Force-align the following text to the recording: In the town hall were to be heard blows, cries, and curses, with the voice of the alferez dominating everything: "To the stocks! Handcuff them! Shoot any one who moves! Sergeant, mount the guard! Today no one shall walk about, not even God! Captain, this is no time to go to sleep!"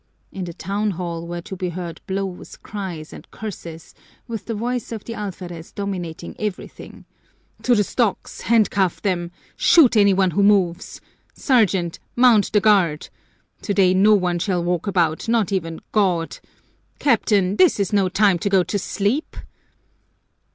In 0.31 0.45
the 0.45 0.53
town 0.55 0.89
hall 0.97 1.27
were 1.27 1.41
to 1.43 1.55
be 1.55 1.69
heard 1.69 2.01
blows, 2.07 2.57
cries, 2.57 3.13
and 3.13 3.29
curses, 3.29 3.93
with 4.27 4.45
the 4.45 4.55
voice 4.55 4.91
of 4.91 5.03
the 5.03 5.13
alferez 5.13 5.71
dominating 5.71 6.35
everything: 6.39 7.05
"To 7.61 7.75
the 7.75 7.83
stocks! 7.83 8.41
Handcuff 8.41 8.99
them! 9.03 9.29
Shoot 9.55 9.95
any 9.95 10.11
one 10.15 10.31
who 10.31 10.41
moves! 10.41 11.01
Sergeant, 11.35 11.99
mount 12.15 12.51
the 12.51 12.59
guard! 12.59 13.09
Today 13.61 13.93
no 13.93 14.15
one 14.15 14.39
shall 14.39 14.63
walk 14.63 14.87
about, 14.87 15.29
not 15.29 15.51
even 15.51 15.79
God! 15.91 16.39
Captain, 16.97 17.57
this 17.57 17.79
is 17.79 17.93
no 17.93 18.09
time 18.09 18.39
to 18.39 18.49
go 18.49 18.63
to 18.63 18.79
sleep!" 18.79 19.37